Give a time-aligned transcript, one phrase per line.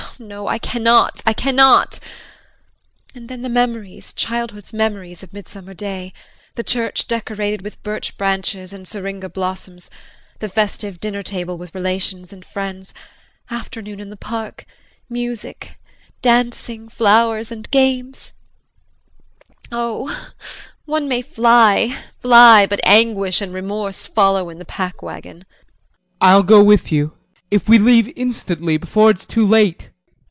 [0.19, 1.99] No, I cannot, I cannot!
[3.15, 6.13] And then the memories, childhood's memories of midsummer day
[6.53, 9.89] the church decorated with birch branches and syringa blossoms;
[10.37, 12.93] the festive dinner table with relations and friends,
[13.49, 14.65] afternoon in the park,
[15.09, 15.75] music,
[16.21, 18.33] dancing, flowers and games
[19.71, 20.31] oh,
[20.85, 25.39] one may fly, fly, but anguish and remorse follow in the pack wagon.
[25.39, 26.05] JEAN.
[26.21, 27.17] I'll go with you
[27.49, 29.79] if we leave instantly before it's too late.
[29.79, 29.87] JULIE.